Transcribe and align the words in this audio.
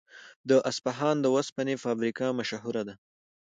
د 0.49 0.51
اصفهان 0.69 1.15
د 1.21 1.25
وسپنې 1.35 1.75
فابریکه 1.83 2.25
مشهوره 2.39 2.83
ده. 2.87 2.95